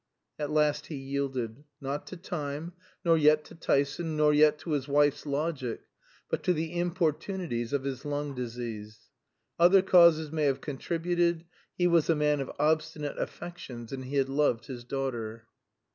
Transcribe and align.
At 0.39 0.49
last 0.49 0.87
he 0.87 0.95
yielded. 0.95 1.63
Not 1.79 2.07
to 2.07 2.17
time, 2.17 2.73
nor 3.05 3.15
yet 3.15 3.43
to 3.45 3.53
Tyson, 3.53 4.17
nor 4.17 4.33
yet 4.33 4.57
to 4.61 4.71
his 4.71 4.87
wife's 4.87 5.27
logic, 5.27 5.81
but 6.27 6.41
to 6.41 6.53
the 6.53 6.75
importunities 6.79 7.71
of 7.71 7.83
his 7.83 8.03
lung 8.03 8.33
disease. 8.33 9.11
Other 9.59 9.83
causes 9.83 10.31
may 10.31 10.45
have 10.45 10.59
contributed; 10.59 11.45
he 11.77 11.85
was 11.85 12.09
a 12.09 12.15
man 12.15 12.39
of 12.39 12.49
obstinate 12.57 13.19
affections, 13.19 13.91
and 13.93 14.05
he 14.05 14.15
had 14.15 14.27
loved 14.27 14.65
his 14.65 14.83
daughter. 14.83 15.45